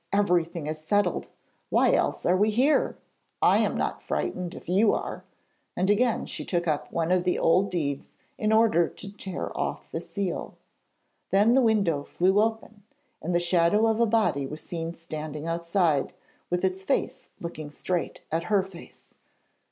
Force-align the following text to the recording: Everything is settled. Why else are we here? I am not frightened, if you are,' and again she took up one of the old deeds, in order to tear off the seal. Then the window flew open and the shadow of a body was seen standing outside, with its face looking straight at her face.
Everything 0.11 0.65
is 0.65 0.79
settled. 0.83 1.27
Why 1.69 1.93
else 1.93 2.25
are 2.25 2.35
we 2.35 2.49
here? 2.49 2.97
I 3.39 3.59
am 3.59 3.77
not 3.77 4.01
frightened, 4.01 4.55
if 4.55 4.67
you 4.67 4.95
are,' 4.95 5.23
and 5.75 5.91
again 5.91 6.25
she 6.25 6.43
took 6.43 6.67
up 6.67 6.91
one 6.91 7.11
of 7.11 7.23
the 7.23 7.37
old 7.37 7.69
deeds, 7.69 8.15
in 8.35 8.51
order 8.51 8.87
to 8.87 9.11
tear 9.15 9.55
off 9.55 9.91
the 9.91 10.01
seal. 10.01 10.55
Then 11.29 11.53
the 11.53 11.61
window 11.61 12.01
flew 12.03 12.41
open 12.41 12.81
and 13.21 13.35
the 13.35 13.39
shadow 13.39 13.85
of 13.85 13.99
a 13.99 14.07
body 14.07 14.47
was 14.47 14.61
seen 14.61 14.95
standing 14.95 15.45
outside, 15.45 16.13
with 16.49 16.65
its 16.65 16.81
face 16.81 17.27
looking 17.39 17.69
straight 17.69 18.21
at 18.31 18.45
her 18.45 18.63
face. 18.63 19.13